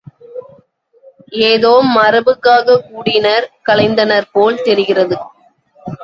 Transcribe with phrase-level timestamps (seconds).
[1.43, 5.17] ஏதோ மரபுக்காகக் கூடினர், கலைந்தனர் போல் தெரிகிறது.